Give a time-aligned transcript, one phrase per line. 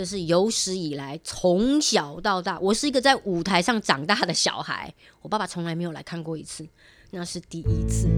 [0.00, 6.66] 这是有史以来从小到大，我是一个在舞台上长大的小孩，我爸爸从来没有来看过一次，
[7.10, 8.08] 那是第一次。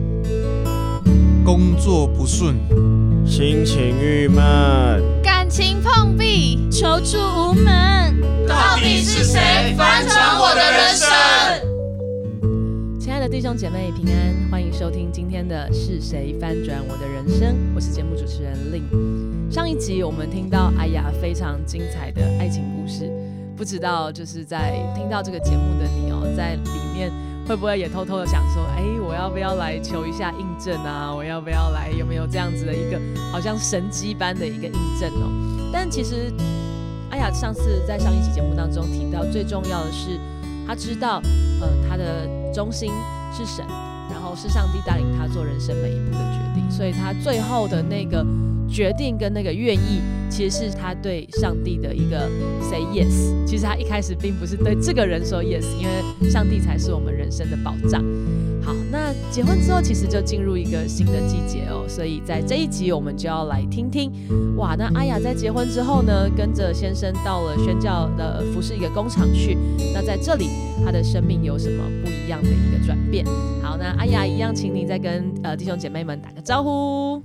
[1.45, 2.55] 工作不顺，
[3.27, 11.12] 心情郁闷，感情碰壁，求助无门，到底是谁翻转我的人生？
[13.33, 17.57] 弟兄姐妹平安，欢迎收听今天的是谁翻转我的人生？
[17.75, 19.51] 我是节目主持人令。
[19.51, 23.11] 上一集我们听到哎呀非常精彩的爱情故事，
[23.57, 27.11] 不知道就是在听到这个节目的你哦，在里面。
[27.49, 31.11] 会不会也偷偷的想说，哎，我要不要来求一下印证啊？
[31.11, 31.91] 我要不要来？
[31.91, 33.01] 有没有这样子的一个
[33.33, 35.71] 好像神机般的一个印证哦？
[35.73, 36.31] 但其实，
[37.09, 40.21] 哎呀，上次在上一期节目当中提到，最重要的是
[40.67, 41.23] 他知道，
[41.63, 42.93] 呃，他的中心
[43.33, 43.65] 是神，
[44.11, 48.25] 然后是上帝带领他做人生每一步的决定，所以他最后的那个。
[48.71, 50.01] 决定跟那个愿意，
[50.31, 52.27] 其实是他对上帝的一个
[52.63, 53.47] say yes。
[53.47, 58.03] 其实他一开始并不是对这个人说 yes，因为上帝才是我们人生的保障。
[58.65, 58.73] 好，
[59.31, 64.13] 结婚之后其实就进入一个新的季节哦，所以在这一集我们就要来听听，
[64.57, 69.57] 哇，那阿雅在结婚之后呢，跟着先生到了宣教的服饰一个工厂去，
[69.95, 70.49] 那在这里
[70.85, 73.25] 她的生命有什么不一样的一个转变？
[73.63, 77.23] 好，那阿雅一样，请你再跟呃弟兄姐妹们打个招呼。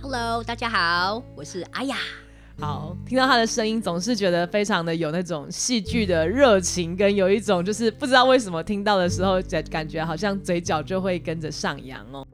[0.00, 1.96] Hello，大家好，我是阿雅。
[2.60, 12.26] 好，听到他的声音，总是觉得非常的有那种戏剧的热情，跟有一种就是不知道为什么听到的时候，感感觉好像嘴角就会跟着上扬哦。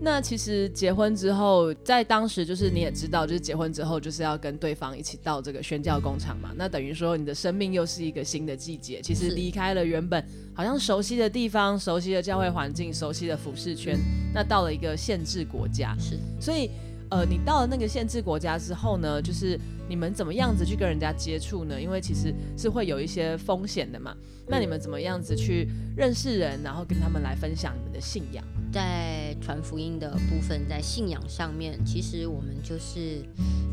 [0.00, 6.52] 那其实结婚之后，在当时就是你也知道，就是结婚之后就是要跟对方一起到这个宣教工厂嘛。
[6.56, 13.98] 那等于说你的生命又是一个新的季节，其实离开了原本好像熟悉的地方、熟悉的教会环境、熟悉的服饰圈，
[14.32, 16.70] 那到了一个限制国家，是，所以。
[17.10, 19.58] 呃，你到了那个限制国家之后呢，就是
[19.88, 21.80] 你们怎么样子去跟人家接触呢？
[21.80, 24.16] 因为其实是会有一些风险的嘛。
[24.46, 28.44] 那你们怎么样子去认识人，然后跟他们来分享你们的信仰？
[28.72, 33.24] 在传福音的部分，在信仰上面，其实我们就是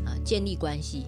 [0.04, 1.06] 呃建立关系。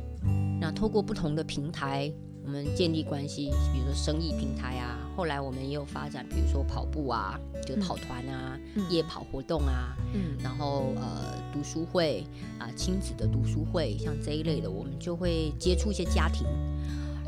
[0.60, 2.12] 那透过不同的平台。
[2.44, 8.58] 我们建立关系，比如说生意平台啊，后来我们也有发展，比如说跑步啊，就跑团啊，
[8.88, 12.24] 夜跑活动啊，嗯，然后呃读书会
[12.58, 16.46] 啊，亲子的读书会，像这一类的，我们就会接触一些家庭，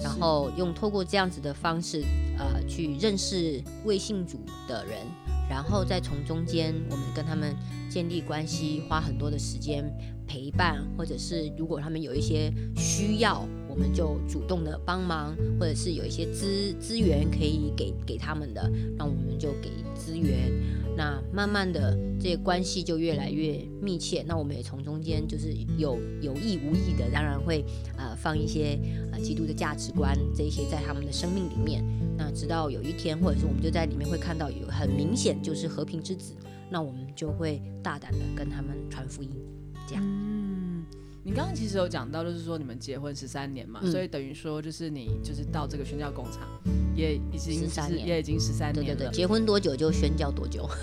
[0.02, 2.02] 然后用透过这样子的方式，
[2.38, 5.06] 呃，去认识未信主的人，
[5.48, 7.54] 然后再从中间我们跟他们
[7.88, 9.84] 建立关系，花很多的时间
[10.26, 13.46] 陪伴，或者是如果他们有一些需要。
[13.72, 20.52] 我们就主动的帮忙，或者是有一些资资源可以给给他们的，那我们就给资源。
[20.94, 24.22] 那慢慢的，这些关系就越来越密切。
[24.28, 27.64] 那我们也从中间就是有有意无意的，当然会
[27.96, 28.78] 呃放一些
[29.10, 31.82] 呃基督的价值观这些在他们的生命里面。
[32.18, 36.34] 那直到有一天，或者是我们就在里面会看到有很明显就是和平之子，
[36.68, 39.30] 那我们就会大胆的跟他们传福音，
[39.88, 40.41] 这样。
[41.24, 46.40] 你刚刚其实有讲到，就是说你们结婚十三年嘛，所以等于说就是你就是到这个宣教工厂
[46.96, 49.08] 也已经十三年，也已经十三年了。
[49.10, 50.68] 结婚多久就宣教多久。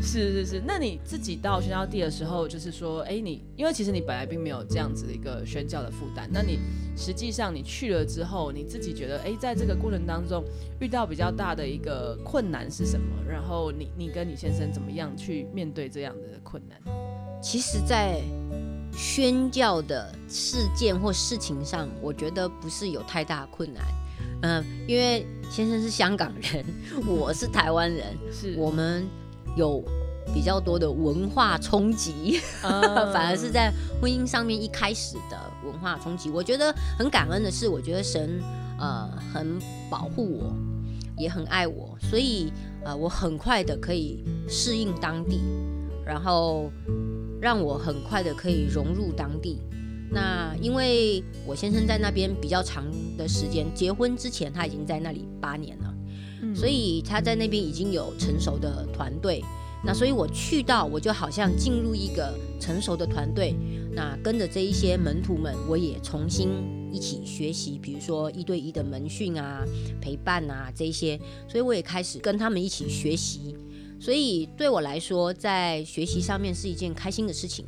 [0.00, 6.60] 是是是，那你自己到宣教地的时候，就是说，哎，你因为其实你本来并没有这样子的一个宣教的负担，那你
[6.96, 10.44] 实际上你去了之后，你自己觉得，哎，在这个过程当中
[10.80, 13.06] 遇到比较大的一个困难是什么？
[13.28, 16.80] 然后你你跟你先生怎么样去面对这样的困难？
[17.42, 18.20] 其实，在
[18.92, 23.82] 宣教的事件或事情上，我觉得不是有太大困难。
[24.42, 26.64] 嗯，因为先生是香港人，
[27.06, 29.06] 我是台湾人，是我们
[29.56, 29.82] 有
[30.34, 36.30] 比较多的文化冲击， 反而是在婚姻上面一开始的文化冲击。
[36.30, 38.40] 我觉得很感恩的是，我觉得神
[38.78, 39.58] 呃很
[39.90, 40.54] 保护我，
[41.16, 42.52] 也很爱我，所以
[42.84, 45.40] 呃我很快的可以适应当地，
[46.04, 46.70] 然后。
[47.40, 49.58] 让我很快的可以融入当地。
[50.12, 52.84] 那因为我先生在那边比较长
[53.16, 55.94] 的时间，结婚之前他已经在那里八年了，
[56.54, 59.42] 所以他在那边已经有成熟的团队。
[59.82, 63.54] 那所以我去到，我就好像进入一个成熟的团队。
[63.92, 66.50] 那跟着这一些门徒们，我也重新
[66.92, 69.64] 一起学习，比如说一对一的门训啊、
[69.98, 71.18] 陪伴啊这些，
[71.48, 73.56] 所以我也开始跟他们一起学习。
[74.00, 77.66] 所以对我来说，在学习上面是一件开心的事情，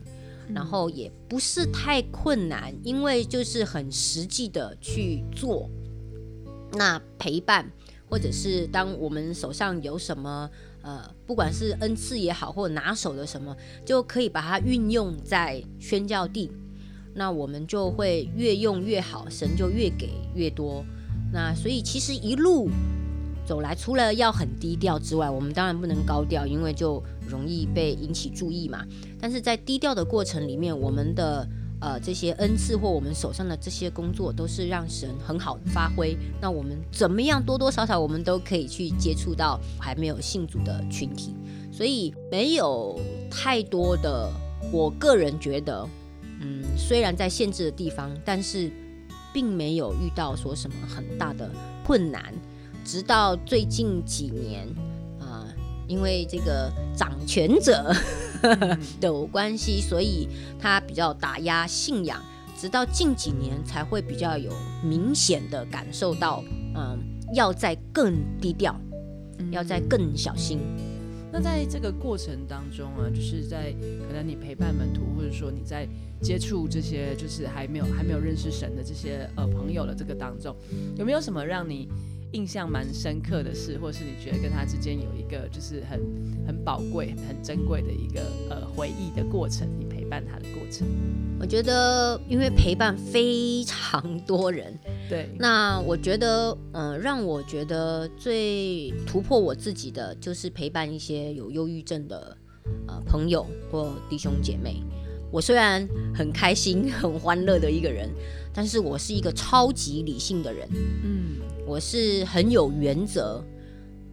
[0.55, 5.69] 然后也不是太困难，因为就是很实际的去做。
[6.73, 7.71] 那陪伴，
[8.09, 10.51] 或者是当我们手上有什么，
[10.81, 13.55] 呃，不管是恩赐也好，或拿手的什么，
[13.85, 16.51] 就可以把它运用在宣教地。
[17.15, 20.83] 那我们就会越用越好，神就越给越多。
[21.31, 22.71] 那所以其实一路
[23.53, 28.83] 走来，除了要很低调之外，我们当然不能高调，因为就容易被引起注意嘛。
[29.21, 31.47] 但是在低调的过程里面，我们的
[31.79, 36.17] 呃这些恩赐或我们手上的这些工作，都是让神很好的发挥。
[36.41, 41.35] 那我们怎么样多多少少，我们都可以去接触到还没有信主的群体，
[41.71, 42.99] 所以没有
[43.31, 44.33] 太多的。
[44.73, 45.87] 我个人觉得，
[46.41, 48.71] 嗯，虽然在限制的地方，但是
[49.31, 51.51] 并没有遇到说什么很大的
[51.85, 52.33] 困难。
[52.85, 54.67] 直到最近几年，
[55.21, 55.47] 啊，
[55.87, 57.93] 因为这个掌权者
[59.01, 62.23] 的关系，所以他比较打压信仰。
[62.55, 64.53] 直到近几年才会比较有
[64.85, 66.45] 明显的感受到，
[66.77, 66.97] 嗯，
[67.35, 68.79] 要在更低调，
[69.51, 70.61] 要在更小心。
[71.33, 73.73] 那在这个过程当中啊，就是在
[74.07, 75.89] 可能你陪伴门徒，或者说你在
[76.21, 80.55] 接触这些就是还没有还没有认识神的这些呃朋友的这个当中，
[80.95, 81.89] 有没有什么让你
[82.33, 86.01] 印象蛮深刻的事，或是你觉得跟他之间有一个就是很
[86.47, 89.69] 很宝贵、很珍贵的一个呃回忆的过程？
[89.79, 90.87] 你陪伴他的过程？
[91.41, 94.79] 我觉得，因为陪伴非常多人。
[95.09, 102.37] 对，那我觉得，嗯，让我觉得最突破我自己的，就是陪伴一些有忧郁症的
[102.87, 104.83] 呃朋友或弟兄姐妹。
[105.33, 108.09] 我虽然很开心、很欢乐的一个人，
[108.53, 110.69] 但是我是一个超级理性的人。
[111.03, 111.32] 嗯，
[111.73, 113.43] 我是很有原则，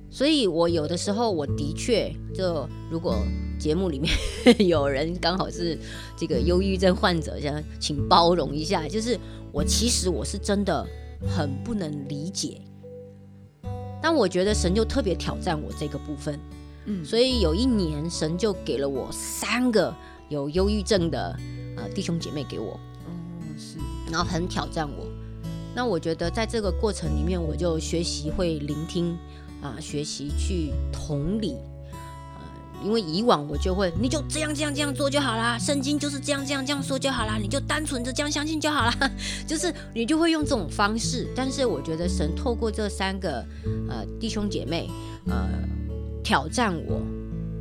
[0.10, 3.18] 所以我有的时候，我的确就如果
[3.60, 4.10] 节目里面
[4.66, 5.78] 有人刚好是
[6.16, 9.20] 这个忧郁症患者，想请包容一下，就是。
[9.52, 10.86] 我其实我是真的
[11.28, 12.62] 很不能理解，
[14.00, 16.40] 但我觉得神就特别挑战我这个部分，
[16.86, 19.92] 嗯，所以有一年神就给了我三个
[20.30, 21.36] 有忧郁症的
[21.78, 23.10] 呃弟兄姐妹给我，哦
[23.58, 23.80] 是，
[24.12, 25.08] 然后很挑战我，
[25.75, 29.18] 那我觉得在这个过程里面，我就学习会聆听
[29.62, 31.56] 啊，学习去同理。
[32.81, 39.12] 因为以往我就会，你就这样这样这样做就好啦，圣经就是这样这样这样说就好啦，你就单纯的这样相信就好啦，
[39.45, 41.27] 就是你就会用这种方式。
[41.36, 43.45] 但是我觉得神透过这三个
[43.89, 44.89] 呃弟兄姐妹
[45.27, 45.50] 呃
[46.24, 47.01] 挑战我，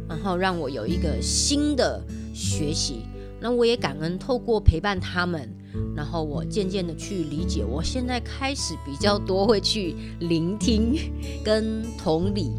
[0.09, 2.01] 然后让我有一个新的
[2.33, 3.03] 学习。
[3.41, 5.53] 那我也感恩透过陪伴他们，
[5.95, 10.97] 然后我渐渐的去理解，我现在开始比较多会去聆听
[11.45, 12.51] 跟同理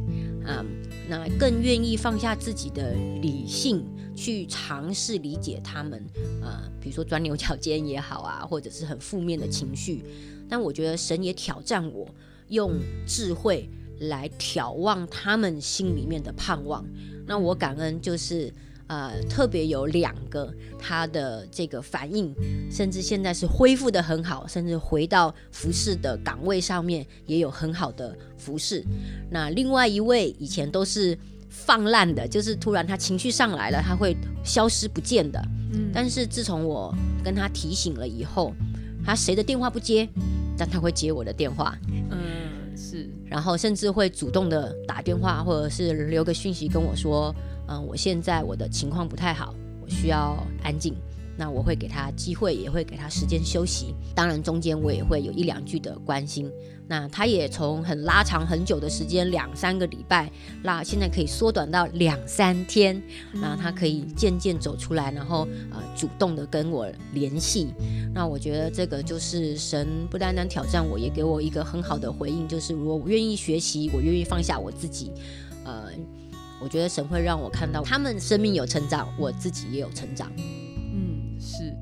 [0.45, 0.65] 啊。
[1.09, 3.83] 那更愿意放下自己的理性，
[4.15, 5.99] 去尝试理解他们，
[6.41, 10.03] 呃，比如说钻牛角尖也好啊，或者是很负面的情绪。
[10.47, 12.07] 但我觉得神也挑战我，
[12.49, 12.73] 用
[13.07, 13.67] 智慧
[14.01, 16.85] 来眺望他们心里面的盼望。
[17.25, 18.53] 那我感恩就是。
[18.89, 22.33] 呃，特别有两个，他的这个反应，
[22.71, 28.83] 甚至现在是恢复的很好，甚至回到服饰的岗位上面也有很好的服饰。
[29.29, 31.15] 那另外一位以前都是
[31.49, 35.39] 放烂的，就是突然他情绪上来了，他会消失不见的。
[35.71, 36.91] 嗯，但是自从我
[37.23, 38.55] 跟他提醒了以后，
[39.05, 40.09] 他谁的电话不接，
[40.57, 41.77] 但他会接我的电话。
[42.09, 47.31] 嗯，是，然后甚至会主动的打电话或者是留个讯息跟我说。
[47.69, 50.95] 嗯，我现在我的情况不太好，我需要安静。
[51.37, 53.95] 那我会给他机会，也会给他时间休息。
[54.13, 56.51] 当然，中间我也会有一两句的关心。
[56.85, 60.29] 那他也从很拉长很久的时间，两三个礼拜，
[60.61, 63.01] 那现在可以缩短到两三天。
[63.31, 67.69] 那他可以渐渐走出来，然后呃，主动的跟我联系。
[68.13, 75.13] 那我觉得这个就是神不单单挑战我，也给我一个很好的回应，就是如果我愿意学习，我愿意放下我自己，
[75.63, 75.85] 呃。
[76.61, 80.31] 我觉得神会让我看到他们生命有成长，我自己也有成长。
[80.37, 81.73] 嗯，是，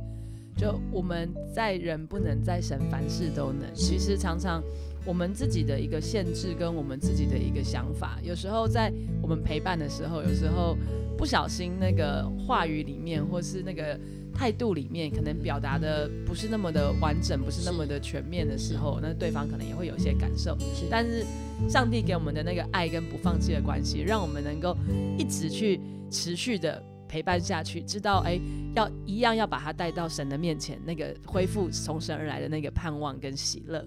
[0.55, 3.73] 就我们在人不能，在神凡事都能。
[3.73, 4.63] 其实常常
[5.05, 10.77] 我们自己的一个限制跟我们自己的一个想法，有时候在我们陪伴的时候，有时候
[11.17, 13.99] 不小心那个话语里面，或是那个。
[14.37, 20.55] 态度里面可能表达的不是那么的完整，不是那么的全面的时候，那对方可能也会有一些感受。
[20.91, 21.25] 但是
[21.67, 24.77] 上帝给我们的那个爱跟不放弃的关系，让我们能够
[25.17, 28.39] 一直去持续的陪伴下去，知道哎，
[28.75, 33.83] 要一样要把他带到神的面前，那个恢复从神而来的那个盼望跟喜乐。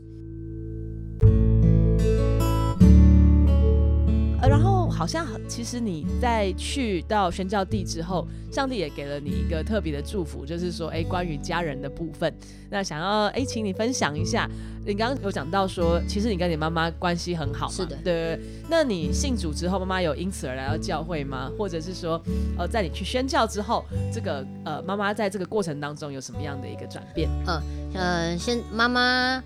[5.01, 12.31] 好像其实你在去到宣教地之后，上帝也给了你一个特别的祝福，就是说，哎，关于家人的部分，
[12.69, 14.47] 那想要哎，请你分享一下。
[14.85, 18.39] 你刚刚有讲到说，其实你跟你妈妈关系很好，是的，对。
[18.69, 21.51] 那你信主之后，妈妈有因此而来到教会吗？
[21.57, 22.23] 或者是说，
[22.59, 27.27] 呃，在你去宣教之后，这个呃，妈妈在这个过程当中有什么样的一个转变？
[27.47, 27.63] 嗯
[27.95, 29.43] 呃，先妈妈。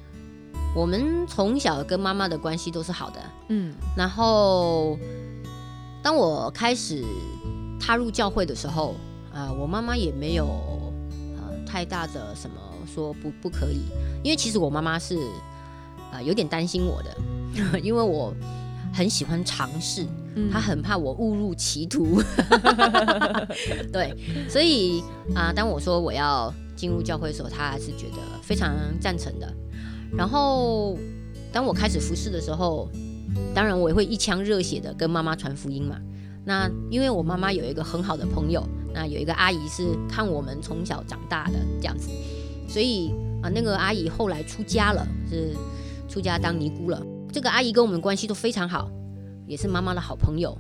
[0.76, 3.20] 我们从小跟妈妈的关系都是好的，
[3.50, 4.98] 嗯，然后
[6.04, 7.02] 当我开始
[7.80, 8.94] 踏入教会的时候，
[9.32, 10.44] 啊，我妈妈也没有
[11.38, 12.56] 呃太大的什么
[12.86, 13.80] 说不不可以，
[14.22, 15.16] 因为其实我妈妈是
[16.12, 18.34] 啊有点担心我的， 因为我
[18.92, 20.06] 很喜欢尝试，
[20.52, 22.20] 她很怕我误入歧途，
[23.90, 24.14] 对，
[24.46, 25.02] 所以
[25.34, 29.50] 啊，当我说我要进入教会的时候，她还是觉得非常赞成的。
[30.14, 30.98] 然后，
[31.50, 32.90] 当我开始服侍的时候，
[33.54, 36.00] 当然我也会一腔热血的跟妈妈传福音嘛。
[36.44, 38.62] 那因为我妈妈有一个很好的朋友，
[38.92, 42.08] 那有一个阿姨是看我们从小长大的这样子，
[42.68, 43.12] 所以
[43.42, 45.54] 啊，那个阿姨后来出家了，是
[46.08, 47.02] 出家当尼姑了。
[47.32, 48.90] 这个阿姨跟我们关系都非常好，
[49.46, 50.56] 也是妈妈的好朋友。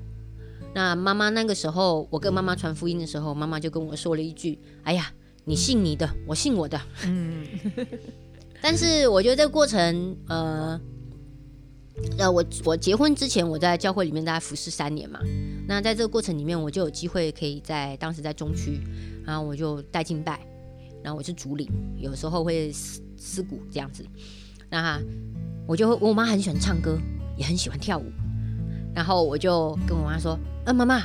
[0.74, 5.12] 那妈妈那个时候，我跟妈妈传福音的时候，妈妈就跟我说了一句：“哎呀，
[5.44, 7.46] 你信你的，我信我的。”嗯。
[8.60, 10.80] 但是我觉得这个过程，呃，
[12.18, 15.20] 呃，我我结婚之前我在教会里面大概服侍三年嘛，
[15.66, 18.80] 那在这个过程里面，我就有机会可以在当时在中区，
[19.24, 20.40] 然后我就带敬拜，
[21.02, 24.04] 然后我是主领，有时候会司司鼓这样子，
[24.68, 25.00] 那
[25.66, 26.98] 我就我妈很喜欢唱歌，
[27.36, 28.04] 也很喜欢跳舞，
[28.94, 31.02] 然后我就跟我妈说，啊妈妈。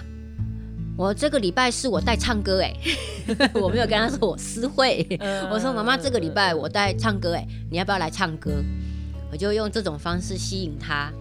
[0.98, 2.76] 我这个礼拜是我带唱歌哎，
[3.56, 5.08] 我没有跟她说我私会，
[5.50, 8.62] 我说妈妈这个礼拜我带唱歌哎，你要不要来唱歌？
[9.32, 11.12] 我就用这种方式吸引他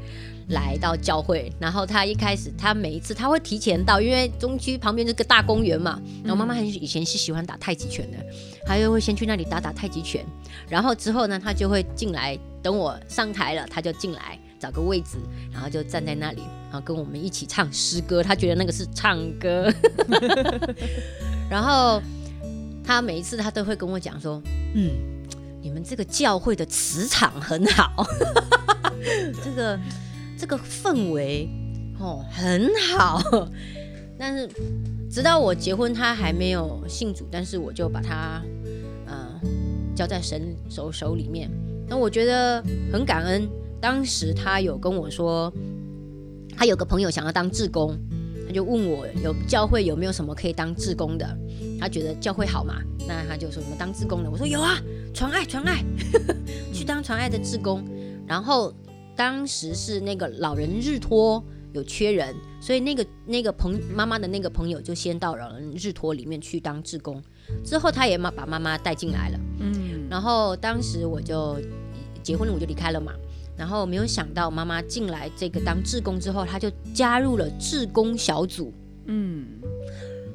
[0.49, 8.19] 来到教会，然后他一开始他每一次他会提前到，因为中区旁边这个大公园嘛，然后妈妈很以前是喜欢打太极拳的，
[8.67, 10.25] 他就会先去那里打打太极拳，
[10.69, 14.39] 然后之后呢他就会进来，等我上台了他就进来。
[14.61, 15.19] 找个位置，
[15.53, 18.25] 然后就站在那里，然后跟我们一起唱诗歌。
[18.25, 19.73] 他觉得那个是唱歌，
[21.49, 22.03] 然后
[22.85, 24.43] 他每一次他都会跟我讲说
[24.75, 24.91] ：“嗯，
[25.69, 28.07] 你们这个教会的磁场很好，
[29.45, 29.79] 这个
[30.39, 31.47] 这个氛围
[32.01, 33.21] 哦很好。”
[34.19, 34.49] 但是
[35.11, 38.43] 直到我结婚，他还没有信主，但是我就把他
[39.07, 39.39] 嗯
[39.95, 41.51] 交在神手手里面。
[41.87, 43.47] 那我觉得很感恩。
[43.79, 45.53] 当时他有跟我说，
[46.57, 47.95] 他有个朋友想要当志工，
[48.49, 51.39] 他就问我有教会有没有什么可以当志工的。
[51.79, 52.77] 他觉得教会好嘛，
[53.07, 54.31] 那他就说什么当志工的。
[54.31, 54.81] 我说有啊，
[55.13, 55.85] 传爱传爱，
[56.73, 57.85] 去当传爱的志工。
[58.27, 58.75] 然后
[59.15, 67.23] 当时是那个老人日托有缺人，所以那个那个朋妈妈的那个朋友就先到老人日托里面去当志工。
[67.63, 71.57] 之后他也妈把妈妈带进来了，嗯，然后当时我就
[72.23, 73.13] 结婚了，我就离开了嘛。
[73.59, 78.73] 然后没有想到，妈妈进来这个当志工之后，她就加入了志工小组。
[79.07, 79.47] 嗯，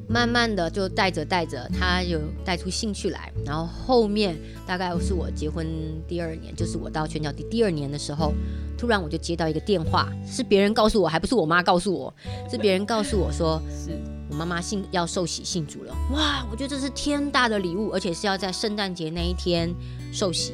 [0.10, 3.32] 慢慢的就带着带着，她有带出兴趣来。
[3.46, 4.36] 然后后面
[4.68, 5.66] 大概是我结婚
[6.08, 8.34] 第二年，就是我到全教第第二年的时候，
[8.78, 12.14] 突然我就接到一个电话，是别人告诉我，还不是我妈告诉我，
[12.52, 13.92] 是别人告诉我说，是
[14.30, 15.96] 我妈妈信要受洗信主了。
[16.12, 19.74] 哇，我觉得这是天大的礼物，而且是要在圣诞节那一天
[20.12, 20.54] 受洗。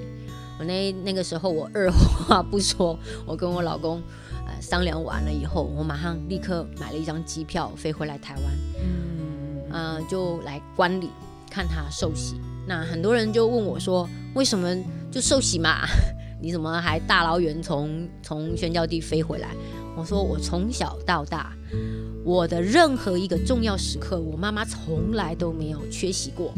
[0.59, 4.01] 我那那个时候，我二话不说，我跟我老公
[4.45, 8.43] 呃商量完了以后，我马上立刻买了一张机票飞回来台湾，
[8.83, 11.09] 嗯，呃，就来观礼
[11.49, 12.35] 看他受洗。
[12.67, 14.75] 那很多人就问我说，为什么
[15.09, 15.87] 就受洗嘛？
[16.41, 19.55] 你怎么还大老远从从宣教地飞回来？
[19.95, 21.53] 我说我从小到大，
[22.25, 26.53] 我的任何一个重要时刻，我妈妈从来都没有缺席过，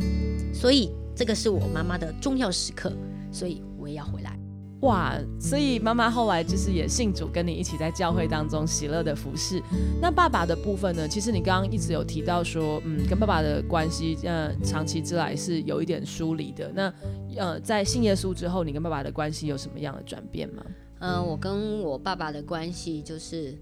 [0.51, 2.91] 所以这个是我妈妈的重要时刻，
[3.31, 3.61] 所以。
[3.81, 4.37] 我也要回来，
[4.81, 5.17] 哇！
[5.39, 9.61] 所以妈妈后来就是也信主，跟你一起在教会当中喜乐的服侍。
[10.01, 11.07] 那爸爸的部分呢？
[11.07, 16.71] 其实你刚刚一直有提到说，嗯，跟爸爸的关系，呃，长期之来是有一点疏离的。
[16.73, 16.93] 那
[17.37, 20.63] 呃，在信耶稣之后，你跟爸爸的关系有什么样的转变吗？
[20.99, 23.57] 嗯，我跟我爸爸的关系就是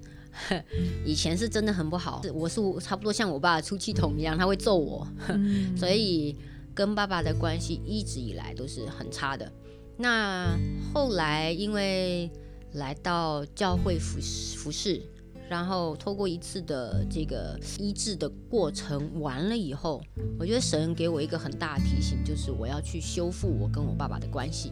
[1.05, 5.07] 以前是真的很不好，我是差不多像我爸的出气筒一样，他会揍我，
[5.75, 6.37] 所以
[6.73, 9.51] 跟爸爸的关系一直以来都是很差的。
[10.01, 10.57] 那
[10.93, 12.31] 后来因为
[12.73, 14.17] 来到教会服
[14.55, 15.01] 服侍，
[15.49, 20.01] 然后透过一次的这个医治的过程完了以后，
[20.39, 24.71] 我觉得神给我一个很大的提醒，就是我要去修复我跟我爸爸的关系，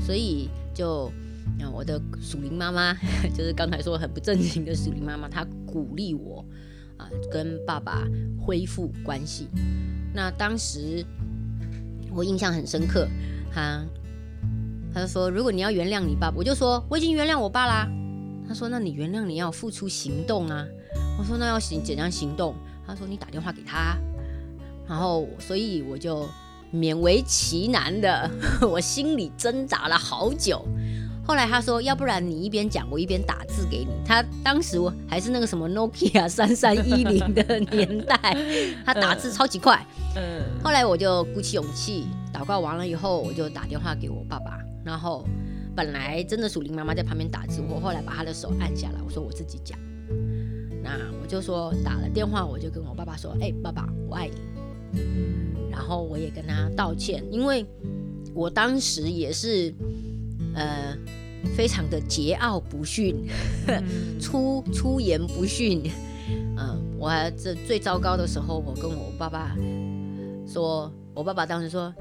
[0.00, 1.10] 所以就
[1.58, 2.94] 那我的属灵妈妈，
[3.36, 6.44] 就是刚才说很不正经的属灵妈妈，她鼓励我
[6.96, 8.06] 啊，跟爸爸
[8.38, 9.48] 恢复关系。
[10.14, 11.04] 那当时
[12.14, 13.08] 我印象很深刻，
[13.52, 13.84] 他
[14.98, 17.88] 他说，如果你要原谅你爸，我就说我已经原谅我爸啦。
[18.48, 20.66] 他说，那你原谅你要付出行动啊。
[21.18, 22.54] 我说，那要行怎样行动？
[22.86, 23.96] 他说，你打电话给他。
[24.88, 26.26] 然后，所以我就
[26.72, 28.30] 勉为其难的，
[28.66, 30.64] 我心里挣扎了好久。
[31.28, 33.90] 后来他说，要不然你一边讲，我一边打字给你。
[34.02, 38.16] 他当时我还是那个什么 Nokia 三三一零的年代，
[38.82, 39.86] 他打字超级快。
[40.16, 40.42] 嗯。
[40.64, 44.58] 后来我就鼓起勇气，祷告完了以后，我就打电话给我爸爸。
[44.82, 45.22] 然后
[45.76, 49.78] 本来真的属灵妈妈在旁边打字，我后来把他的手按下来，我说我自己讲。
[50.82, 54.98] 那我就说打了电话，我就跟我爸爸说：“哎，爸爸，我爱你。”
[55.70, 57.66] 然后我也跟他道歉，因为
[58.32, 59.74] 我当时也是
[60.58, 60.96] 呃
[61.56, 63.24] 非常的桀骜不驯，
[64.20, 65.90] 出出言不逊。
[66.58, 69.56] 嗯，我还这最糟糕的时候，我跟我爸爸
[70.46, 71.94] 说，我爸爸当时说。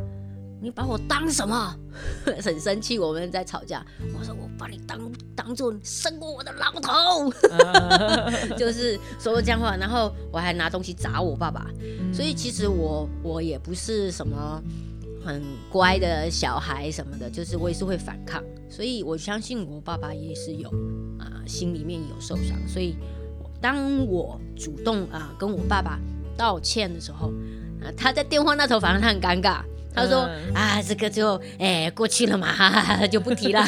[0.59, 1.71] 你把我当什么？
[2.25, 3.85] 很生气，我们在吵架。
[4.17, 4.99] 我说我把你当
[5.35, 7.31] 当做生过我的老头，
[8.57, 9.77] 就是说这样话。
[9.77, 11.67] 然后我还拿东西砸我爸爸。
[12.11, 14.59] 所以其实我我也不是什么
[15.27, 18.41] 很乖的小孩什么的，就是我也是会反抗。
[18.69, 20.69] 所以我相信我爸爸也是有
[21.19, 22.57] 啊，心里面有受伤。
[22.67, 22.95] 所以
[23.59, 25.99] 当我主动啊跟我爸爸
[26.37, 27.27] 道歉的时候，
[27.81, 29.61] 啊他在电话那头，反正他很尴尬。
[29.93, 33.65] 他说：“啊，这个就哎过去了嘛，就不提了。”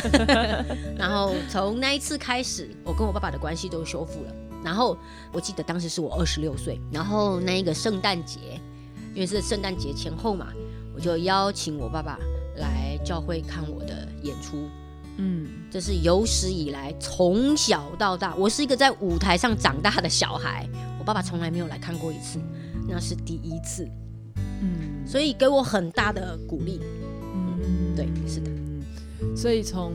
[0.95, 4.35] 然后从那一次开始，我跟我爸爸的关系都修复了。
[4.63, 4.95] 然后
[5.31, 8.39] 我记得当时是我二十六岁，然后那一个圣诞节，
[9.15, 10.49] 因为是圣诞节前后嘛，
[10.93, 12.17] 我就邀请我爸爸
[12.57, 14.67] 来教会看我的演出。
[15.17, 20.65] 嗯，这是有史以来从小到大，我是一个在舞台上长大的小孩，
[20.97, 22.39] 我爸爸从来没有来看过一次，
[22.87, 23.85] 那是第一次。
[24.61, 26.79] 嗯，所以给我很大的鼓励。
[27.33, 28.49] 嗯，对，是的。
[29.35, 29.91] 所以从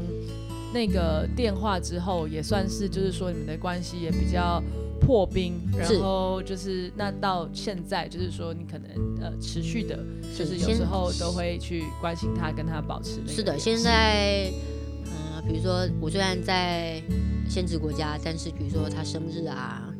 [0.74, 4.62] 那个电话之后，也算是就是说你们的关系也比较
[5.04, 5.60] 破冰。
[5.76, 9.98] 然后就是那到现在，就是说你可能呃持续的，
[10.36, 13.20] 就是有时候都会去关心他，跟他保持。
[13.26, 14.50] 是的，现在
[15.06, 17.02] 嗯，比如说我虽然在
[17.48, 19.90] 限制国家，但是比如说他生日啊。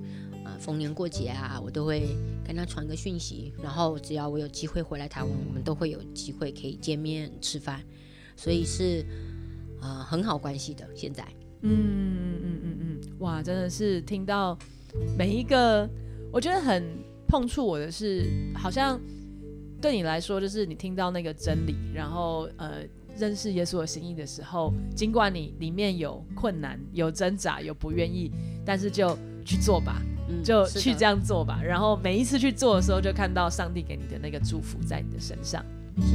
[0.60, 7.82] 逢年过节啊，我都会跟他传个讯息，然后只要我有机会回来台湾，我们都会有机会可以见面吃饭，
[8.34, 9.04] 所以是
[9.82, 10.88] 呃很好关系的。
[10.94, 11.22] 现在，
[11.60, 14.56] 嗯嗯嗯嗯嗯，哇，真的是听到
[15.16, 15.88] 每一个，
[16.32, 16.84] 我觉得很
[17.26, 19.00] 碰触我的是，好像
[19.80, 22.82] 对你来说，就是你听到那个真理，然后呃
[23.16, 28.30] 认识耶稣的心意的时候，尽管你里面有困难、有挣扎、有不愿意，
[28.64, 30.02] 但是就去做吧。
[30.42, 35.62] 就去这样做吧，然后每一次去做的时候，就看到上帝给你的那个祝福在你的身上。
[36.00, 36.14] 是。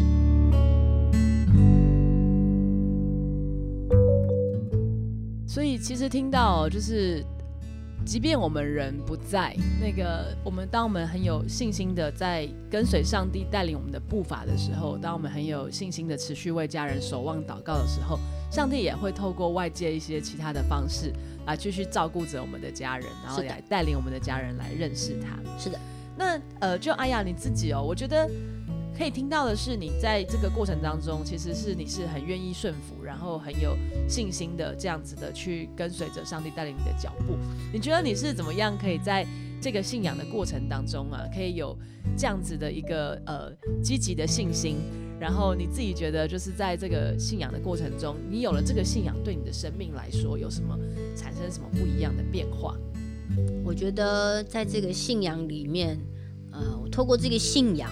[5.48, 7.24] 所以其实听到就是，
[8.06, 18.20] 即便我们人不在那个，我们当我们很有信心的在跟随上帝带领我们的步伐的时候，当我们很有信心的持续为家人守望祷告的时候，
[18.52, 21.14] 上帝也会透过外界一些其他的方式。
[21.46, 25.40] 来继续照顾着我们的家人，然后来带领我们的家人来认识他。
[25.58, 25.80] 是的，
[26.16, 28.30] 那呃，就阿雅你自己哦，我觉得
[29.00, 33.78] 可以听到的是，你在这个过程当中，其实是你是很愿意顺服，然后很有
[34.10, 37.38] 信心的这样子的去跟随着上帝带领你的脚步。
[37.72, 39.26] 你觉得你是怎么样可以在
[39.62, 41.74] 这个信仰的过程当中啊，可以有
[42.18, 43.50] 这样子的一个呃
[43.82, 44.76] 积极的信心？
[45.18, 50.78] 然后你自己觉得，就是在这个信仰的过程中，你有了这个信仰，对你的生命来说有什么
[51.16, 52.76] 产生什么不一样的变化？
[53.64, 55.98] 我觉得在这个信仰里面，
[56.52, 57.90] 呃，我透过这个信仰，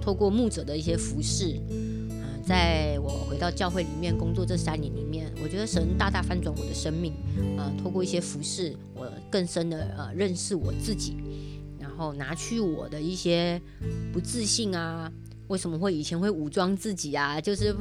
[0.00, 1.60] 透过牧者的一些服饰，
[2.10, 7.12] 呃，在我回到教会里面工作这三年里面，我觉得神大大翻转我的生命，
[7.56, 11.16] 呃，透过一些服饰，我更深的呃认识我自己，
[11.78, 13.60] 然后拿去我的一些
[14.12, 15.10] 不自信啊。
[15.48, 17.40] 为什么会以前会武装自己啊？
[17.40, 17.74] 就是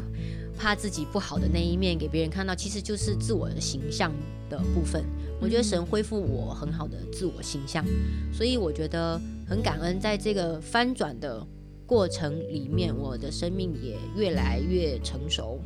[0.58, 4.12] 怕自己不好的那一面给别人看到，其实就是自我的形象
[4.50, 5.06] 的部分。
[5.40, 7.86] 我觉得神恢复我很好的自我形象，
[8.34, 11.46] 所以我觉得很感恩，在这个翻转的
[11.90, 15.60] 过程里面，我的生命也越来越成熟，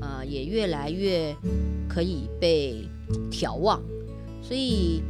[0.00, 1.36] 啊，也越来越
[1.86, 2.88] 可以被
[3.30, 3.82] 眺望。
[4.42, 5.02] 所以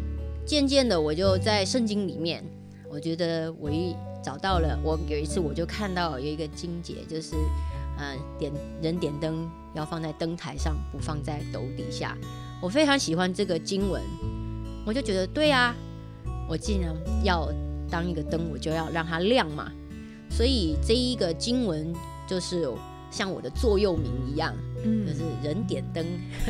[0.45, 2.45] 渐渐的，我就在圣经里面，
[2.91, 3.95] 我觉得唯一。
[4.25, 7.37] 找到了，我有一次我就看到有一个经节，就是
[7.97, 8.53] 呃，点
[8.83, 12.19] 人点灯要放在灯台上，不放在斗底下。
[12.61, 14.03] 我非常喜欢这个经文，
[14.85, 15.73] 我就觉得对啊，
[16.49, 17.49] 我既然要
[17.89, 19.71] 当一个灯，我就要让它亮嘛。
[20.37, 21.93] 所以这一个经文
[22.27, 22.69] 就是
[23.11, 26.05] 像我的座右铭一样，就是人点灯，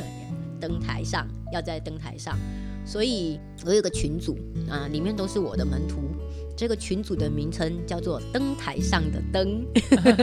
[0.60, 2.36] 灯台上要在灯台上。
[2.84, 4.36] 所以我有个群组
[4.68, 5.96] 啊，里面都是我的门徒。
[6.56, 9.62] 这个群组的名称叫做“灯台上的灯”，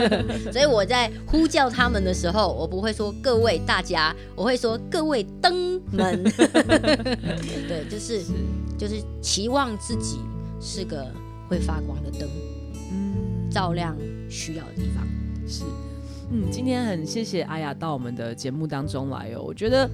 [0.52, 6.24] 所以我在呼叫他们的时候，我不会说“各位大家”，我会说“各位灯们”。
[7.68, 8.20] 对，就是
[8.76, 10.18] 就是期望自己
[10.60, 11.06] 是个
[11.48, 12.53] 会发光的灯，嗯，
[13.54, 13.96] 照亮
[14.28, 15.06] 需要的地方。
[15.46, 15.62] 是，
[16.32, 19.88] 嗯，今天很谢谢阿雅到我们的节目当中来哦，我觉得。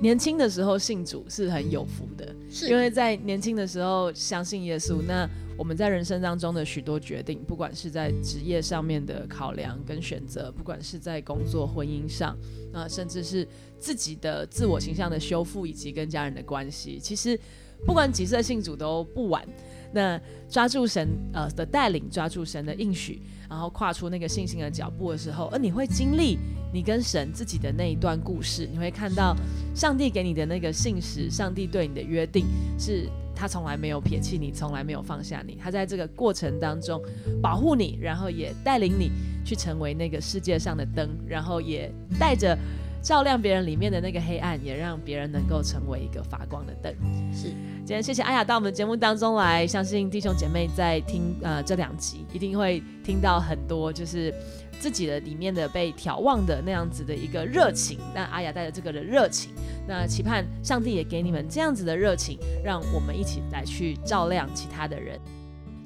[0.00, 5.00] 年轻的时候信主是很有福的，是因为在年轻的时候相信耶稣。
[5.06, 12.36] 那我们在人生当中的许多决定，不管是在职业上面的考量跟选择，不管是在工作、婚姻上，
[12.72, 13.46] 啊，甚至是
[13.78, 17.38] 自己的自我形象的修复，以及跟家人的关系，其实
[17.86, 19.46] 不管几岁信主都不晚。
[19.94, 26.38] 那抓住神呃的带领，抓住神的应许，然后跨出那个信心的脚步的时候，而你会经历。
[26.74, 29.32] 你跟神自己的那一段故事，你会看到
[29.76, 32.46] 上帝给你的那个信实，上帝对你的约定
[32.80, 37.00] 是他从来没有撇弃你，从来没有放下你，他在这个过程当中
[37.40, 39.12] 保护你，然后也带领你
[39.44, 42.58] 去成为那个世界上的灯，然后也带着
[43.04, 46.90] 照亮别人里面的那个黑暗，也让别人能够成为一个发光的灯。
[47.32, 54.34] 是，今天谢谢阿雅到我们的节目当中来，相信弟兄姐妹在听呃这两集一定会听到很多就是。
[54.80, 59.50] 自己的里面的被眺望的那样子的一个热情，那阿雅带着这个的热情，
[59.86, 65.18] 那期盼上帝也给你们这样子的热情，让我们一起来去照亮其他的人。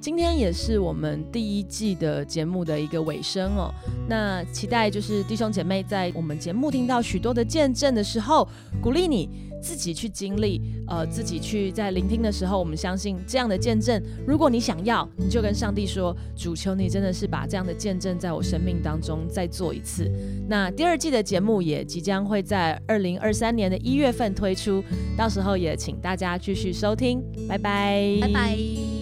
[0.01, 3.73] 今天也是我们第一季的节目的一个尾声哦，
[4.09, 8.49] 那期待就是弟兄姐妹在我们节目听到许多的见证的时候，
[8.81, 9.29] 鼓励你。
[9.61, 14.01] 自己去经历，呃，自己去在聆听的时候，我们相信这样的见证。
[14.25, 20.09] 如果你想要，你就跟上帝说：“主求你真的是把这样的见证在我生命当中再做一次。”
[20.49, 24.81] 那第二季的节目也即将会在二零二三年的一月份推出，
[25.17, 27.21] 到时候也请大家继续收听。
[27.49, 28.98] 拜拜，拜拜。